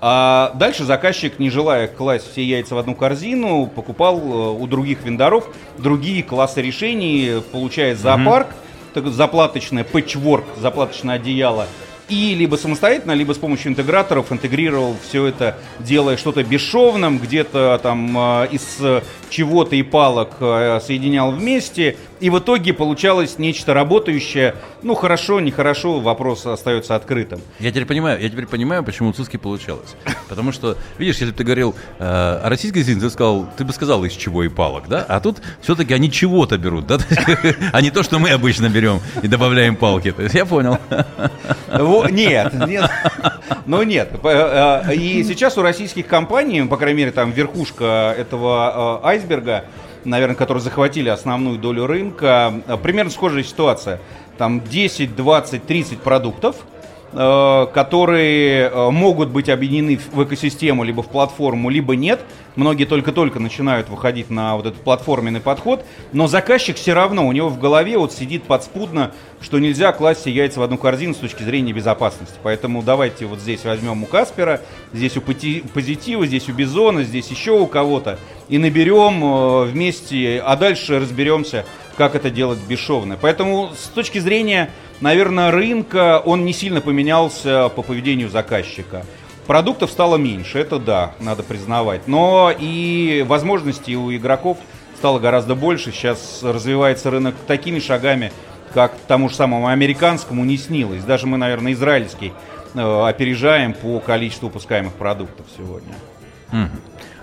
А 0.00 0.52
дальше 0.54 0.84
заказчик, 0.84 1.38
не 1.38 1.48
желая 1.48 1.88
класть 1.88 2.30
все 2.30 2.44
яйца 2.44 2.74
в 2.74 2.78
одну 2.78 2.94
корзину, 2.94 3.66
покупал 3.66 4.18
э, 4.18 4.62
у 4.62 4.66
других 4.66 5.02
вендоров 5.04 5.48
другие 5.78 6.22
классы 6.22 6.60
решений, 6.60 7.42
получая 7.50 7.94
зоопарк, 7.94 8.48
так, 8.92 9.06
заплаточное 9.08 9.84
пэтчворк, 9.84 10.44
заплаточное 10.60 11.16
одеяло, 11.16 11.66
и 12.08 12.34
либо 12.34 12.56
самостоятельно, 12.56 13.12
либо 13.12 13.32
с 13.32 13.38
помощью 13.38 13.72
интеграторов 13.72 14.30
интегрировал 14.30 14.96
все 15.08 15.26
это, 15.26 15.58
делая 15.80 16.16
что-то 16.16 16.44
бесшовным, 16.44 17.18
где-то 17.18 17.80
там 17.82 18.16
э, 18.16 18.48
из 18.52 18.76
э, 18.80 19.02
чего-то 19.28 19.76
и 19.76 19.82
палок 19.82 20.36
э, 20.40 20.80
соединял 20.84 21.32
вместе, 21.32 21.96
и 22.20 22.30
в 22.30 22.38
итоге 22.38 22.72
получалось 22.72 23.38
нечто 23.38 23.74
работающее. 23.74 24.54
Ну, 24.82 24.94
хорошо, 24.94 25.40
нехорошо, 25.40 26.00
вопрос 26.00 26.46
остается 26.46 26.94
открытым. 26.94 27.40
Я 27.58 27.70
теперь 27.70 27.86
понимаю, 27.86 28.20
я 28.20 28.28
теперь 28.28 28.46
понимаю, 28.46 28.84
почему 28.84 29.10
у 29.10 29.38
получалось. 29.38 29.96
Потому 30.28 30.52
что, 30.52 30.76
видишь, 30.98 31.16
если 31.16 31.32
бы 31.32 31.36
ты 31.36 31.44
говорил 31.44 31.74
э, 31.98 32.04
о 32.04 32.48
российской 32.48 32.78
системе, 32.78 33.00
ты 33.00 33.10
сказал, 33.10 33.48
ты 33.56 33.64
бы 33.64 33.72
сказал, 33.72 34.04
из 34.04 34.12
чего 34.12 34.44
и 34.44 34.48
палок, 34.48 34.88
да? 34.88 35.04
А 35.08 35.20
тут 35.20 35.38
все-таки 35.60 35.92
они 35.92 36.10
чего-то 36.10 36.56
берут, 36.58 36.86
да? 36.86 36.98
А 37.72 37.80
не 37.80 37.90
то, 37.90 38.02
что 38.02 38.18
мы 38.18 38.30
обычно 38.30 38.68
берем 38.68 39.00
и 39.22 39.28
добавляем 39.28 39.76
палки. 39.76 40.12
То 40.12 40.22
есть 40.22 40.34
я 40.34 40.46
понял. 40.46 40.78
Во- 42.02 42.10
Нет, 42.10 42.52
нет. 42.66 42.90
Ну 43.66 43.82
нет. 43.82 44.10
П- 44.20 44.82
э, 44.88 44.94
И 44.94 45.24
сейчас 45.24 45.58
у 45.58 45.62
российских 45.62 46.06
компаний, 46.06 46.62
по 46.62 46.76
крайней 46.76 46.98
мере, 46.98 47.10
там 47.12 47.30
верхушка 47.32 48.14
этого 48.16 49.00
э, 49.02 49.06
айсберга, 49.08 49.64
наверное, 50.04 50.36
которые 50.36 50.62
захватили 50.62 51.08
основную 51.08 51.58
долю 51.58 51.86
рынка, 51.86 52.54
э, 52.66 52.76
примерно 52.76 53.10
схожая 53.10 53.42
ситуация. 53.42 54.00
Там 54.38 54.60
10, 54.60 55.16
20, 55.16 55.66
30 55.66 56.00
продуктов, 56.00 56.56
э, 56.56 56.75
которые 57.16 58.68
э, 58.68 58.90
могут 58.90 59.30
быть 59.30 59.48
объединены 59.48 59.96
в 59.96 60.22
экосистему, 60.22 60.84
либо 60.84 61.02
в 61.02 61.08
платформу, 61.08 61.70
либо 61.70 61.96
нет. 61.96 62.20
Многие 62.56 62.84
только-только 62.84 63.40
начинают 63.40 63.88
выходить 63.88 64.28
на 64.28 64.56
вот 64.56 64.66
этот 64.66 64.82
платформенный 64.82 65.40
подход, 65.40 65.84
но 66.12 66.26
заказчик 66.26 66.76
все 66.76 66.92
равно, 66.92 67.26
у 67.26 67.32
него 67.32 67.48
в 67.48 67.58
голове 67.58 67.96
вот 67.96 68.12
сидит 68.12 68.42
подспудно, 68.42 69.12
что 69.40 69.58
нельзя 69.58 69.92
класть 69.92 70.26
яйца 70.26 70.60
в 70.60 70.62
одну 70.62 70.76
корзину 70.76 71.14
с 71.14 71.18
точки 71.18 71.42
зрения 71.42 71.72
безопасности. 71.72 72.34
Поэтому 72.42 72.82
давайте 72.82 73.24
вот 73.24 73.40
здесь 73.40 73.64
возьмем 73.64 74.02
у 74.02 74.06
Каспера, 74.06 74.60
здесь 74.92 75.16
у 75.16 75.20
Позитива, 75.20 76.26
здесь 76.26 76.48
у 76.48 76.52
Бизона, 76.52 77.02
здесь 77.02 77.28
еще 77.28 77.52
у 77.52 77.66
кого-то, 77.66 78.18
и 78.48 78.58
наберем 78.58 79.24
э, 79.24 79.64
вместе, 79.64 80.42
а 80.44 80.56
дальше 80.56 80.98
разберемся, 80.98 81.64
как 81.96 82.14
это 82.14 82.30
делать 82.30 82.58
бесшовно. 82.68 83.18
Поэтому 83.20 83.70
с 83.74 83.88
точки 83.88 84.18
зрения, 84.18 84.70
наверное, 85.00 85.50
рынка, 85.50 86.22
он 86.24 86.44
не 86.44 86.52
сильно 86.52 86.80
поменялся 86.80 87.68
по 87.70 87.82
поведению 87.82 88.28
заказчика. 88.28 89.04
Продуктов 89.46 89.90
стало 89.90 90.16
меньше, 90.16 90.58
это 90.58 90.78
да, 90.78 91.12
надо 91.20 91.42
признавать. 91.42 92.08
Но 92.08 92.52
и 92.56 93.24
возможностей 93.26 93.96
у 93.96 94.14
игроков 94.14 94.58
стало 94.96 95.20
гораздо 95.20 95.54
больше. 95.54 95.92
Сейчас 95.92 96.40
развивается 96.42 97.10
рынок 97.10 97.34
такими 97.46 97.78
шагами, 97.78 98.32
как 98.74 98.92
тому 99.06 99.28
же 99.28 99.36
самому 99.36 99.68
американскому 99.68 100.44
не 100.44 100.56
снилось. 100.56 101.04
Даже 101.04 101.26
мы, 101.26 101.36
наверное, 101.36 101.74
израильский 101.74 102.32
э, 102.74 103.06
опережаем 103.06 103.72
по 103.72 104.00
количеству 104.00 104.48
выпускаемых 104.48 104.94
продуктов 104.94 105.46
сегодня. 105.56 105.94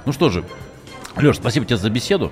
Ну 0.05 0.13
что 0.13 0.29
же, 0.29 0.43
Леш, 1.17 1.37
спасибо 1.37 1.65
тебе 1.65 1.77
за 1.77 1.89
беседу. 1.89 2.31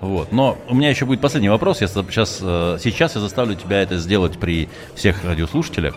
Вот. 0.00 0.32
Но 0.32 0.58
у 0.68 0.74
меня 0.74 0.90
еще 0.90 1.06
будет 1.06 1.20
последний 1.20 1.48
вопрос. 1.48 1.80
Я 1.80 1.88
сейчас, 1.88 2.38
э, 2.42 2.78
сейчас 2.82 3.14
я 3.14 3.20
заставлю 3.20 3.54
тебя 3.54 3.82
это 3.82 3.98
сделать 3.98 4.38
при 4.38 4.68
всех 4.94 5.24
радиослушателях. 5.24 5.94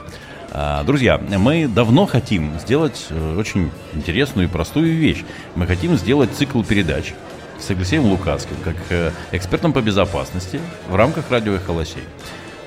А, 0.52 0.84
Друзья, 0.84 1.18
мы 1.18 1.68
давно 1.68 2.06
хотим 2.06 2.58
сделать 2.60 3.08
э, 3.10 3.38
очень 3.38 3.70
интересную 3.94 4.48
и 4.48 4.52
простую 4.52 4.96
вещь. 4.96 5.24
Мы 5.56 5.68
хотим 5.68 5.98
сделать 5.98 6.32
цикл 6.32 6.64
передач 6.64 7.14
с 7.60 7.70
Алексеем 7.70 8.06
Лукацким, 8.06 8.56
как 8.64 8.76
э, 8.90 9.12
экспертом 9.32 9.74
по 9.74 9.82
безопасности 9.82 10.60
в 10.90 10.96
рамках 10.96 11.30
радио 11.30 11.54
«Эхолосей». 11.54 12.04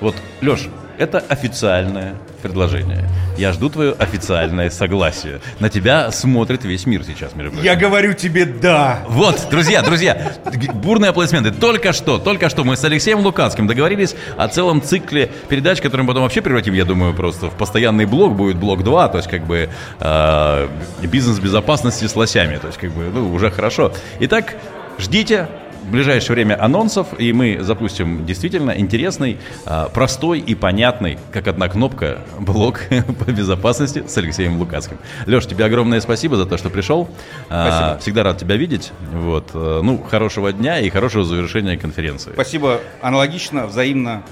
Вот, 0.01 0.15
Леш, 0.41 0.69
это 1.01 1.25
официальное 1.31 2.15
предложение. 2.43 3.09
Я 3.39 3.53
жду 3.53 3.71
твое 3.71 3.93
официальное 3.99 4.69
согласие. 4.69 5.41
На 5.59 5.71
тебя 5.71 6.11
смотрит 6.11 6.65
весь 6.65 6.85
мир 6.85 7.05
сейчас, 7.05 7.35
между 7.35 7.53
прочим. 7.53 7.67
говорю 7.75 8.13
тебе 8.13 8.45
да. 8.45 9.03
Вот, 9.09 9.49
друзья, 9.51 9.81
друзья, 9.81 10.35
бурные 10.75 11.09
аплодисменты. 11.09 11.53
Только 11.53 11.95
что, 11.95 12.19
только 12.19 12.51
что 12.51 12.65
мы 12.65 12.77
с 12.77 12.85
Алексеем 12.85 13.21
Луканским 13.21 13.67
договорились 13.67 14.15
о 14.37 14.47
целом 14.49 14.83
цикле 14.83 15.31
передач, 15.49 15.81
который 15.81 16.03
мы 16.03 16.09
потом 16.09 16.25
вообще 16.25 16.43
превратим, 16.43 16.75
я 16.75 16.85
думаю, 16.85 17.15
просто 17.15 17.49
в 17.49 17.57
постоянный 17.57 18.05
блок, 18.05 18.37
будет 18.37 18.59
блок 18.59 18.85
2, 18.85 19.09
то 19.09 19.17
есть 19.17 19.31
как 19.31 19.47
бы 19.47 19.71
э, 20.01 20.69
бизнес 21.03 21.39
безопасности 21.39 22.05
с 22.05 22.15
лосями, 22.15 22.59
то 22.59 22.67
есть 22.67 22.79
как 22.79 22.93
бы, 22.93 23.05
ну, 23.05 23.33
уже 23.33 23.51
хорошо. 23.51 23.95
Итак, 24.21 24.55
ждите 24.99 25.49
в 25.83 25.91
ближайшее 25.91 26.35
время 26.35 26.63
анонсов, 26.63 27.09
и 27.19 27.33
мы 27.33 27.59
запустим 27.63 28.25
действительно 28.27 28.71
интересный, 28.73 29.39
а, 29.67 29.89
простой 29.89 30.39
и 30.39 30.55
понятный, 30.55 31.19
как 31.33 31.49
одна 31.49 31.69
кнопка, 31.69 32.21
блок 32.39 32.81
по 33.25 33.31
безопасности 33.31 34.05
с 34.07 34.17
Алексеем 34.17 34.59
Лукацким. 34.59 34.99
Леш, 35.27 35.47
тебе 35.47 35.65
огромное 35.65 36.01
спасибо 36.01 36.37
за 36.37 36.47
то, 36.47 36.57
что 36.59 36.71
пришел. 36.71 37.09
А, 37.49 37.67
Спасибо. 37.69 38.01
Всегда 38.01 38.23
рад 38.25 38.39
тебя 38.39 38.57
видеть. 38.57 38.93
Вот. 39.13 39.51
э, 39.55 39.81
Ну, 39.83 39.99
хорошего 39.99 40.53
дня 40.53 40.79
и 40.81 40.91
хорошего 40.91 41.25
завершения 41.25 41.77
конференции. 41.77 42.31
Спасибо, 42.35 42.81
аналогично, 43.03 43.67
взаимно. 43.67 44.23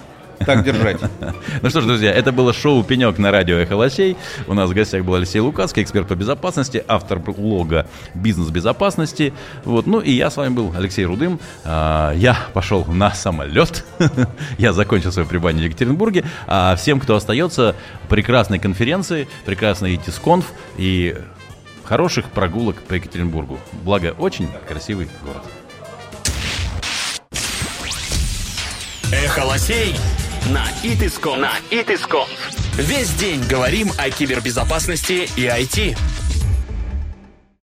Так 0.45 0.65
держать. 0.65 0.99
Ну 1.63 1.71
что 1.71 1.81
ж, 1.81 1.87
друзья, 1.87 2.13
это 2.13 2.31
было 2.33 2.53
шоу 2.53 2.83
«Пенек» 2.85 3.19
на 3.19 3.31
радио 3.31 3.57
«Эхо 3.57 3.75
Лосей». 3.77 4.17
У 4.47 4.55
нас 4.55 4.71
в 4.71 4.75
гостях 4.75 5.05
был 5.05 5.15
Алексей 5.15 5.41
Лукацкий, 5.41 5.83
эксперт 5.83 6.07
по 6.07 6.15
безопасности, 6.15 6.85
автор 6.87 7.19
блога 7.19 7.87
«Бизнес 8.15 8.51
безопасности». 8.51 9.33
Вот. 9.65 9.87
Ну 9.87 10.01
и 10.01 10.13
я 10.13 10.31
с 10.31 10.37
вами 10.37 10.53
был 10.53 10.73
Алексей 10.77 11.05
Рудым. 11.05 11.41
А, 11.65 12.13
Я 12.15 12.37
пошел 12.55 12.85
на 12.87 13.13
самолет. 13.13 13.85
Я 14.59 14.73
закончил 14.73 15.13
свое 15.13 15.27
пребывание 15.27 15.63
в 15.63 15.67
Екатеринбурге. 15.67 16.25
А 16.47 16.77
всем, 16.77 17.01
кто 17.01 17.17
остается, 17.17 17.75
прекрасной 18.09 18.59
конференции, 18.59 19.29
прекрасной 19.45 19.97
ИТИСКонф 19.97 20.47
и 20.77 21.17
хороших 21.85 22.27
прогулок 22.27 22.77
по 22.83 22.95
Екатеринбургу. 22.95 23.59
Благо, 23.85 24.15
очень 24.19 24.49
красивый 24.69 25.09
город. 25.25 25.43
Эхо 29.11 29.45
лосей 29.45 29.97
на 30.49 30.65
Итиском. 30.83 31.41
На 31.41 31.53
Итиском. 31.71 32.27
Весь 32.75 33.11
день 33.15 33.43
говорим 33.49 33.91
о 33.99 34.09
кибербезопасности 34.11 35.29
и 35.37 35.43
IT. 35.45 35.97